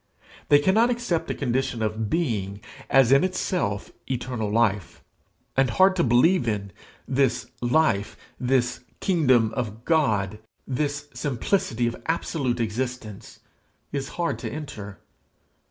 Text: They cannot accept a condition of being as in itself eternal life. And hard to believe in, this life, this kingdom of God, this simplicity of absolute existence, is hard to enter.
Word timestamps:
They 0.49 0.57
cannot 0.57 0.89
accept 0.89 1.29
a 1.29 1.35
condition 1.35 1.83
of 1.83 2.09
being 2.09 2.61
as 2.89 3.11
in 3.11 3.23
itself 3.23 3.91
eternal 4.07 4.49
life. 4.51 5.03
And 5.55 5.69
hard 5.69 5.95
to 5.97 6.03
believe 6.03 6.47
in, 6.47 6.71
this 7.07 7.45
life, 7.61 8.17
this 8.39 8.79
kingdom 8.99 9.53
of 9.53 9.85
God, 9.85 10.39
this 10.65 11.07
simplicity 11.13 11.85
of 11.85 12.01
absolute 12.07 12.59
existence, 12.59 13.41
is 13.91 14.07
hard 14.17 14.39
to 14.39 14.51
enter. 14.51 14.97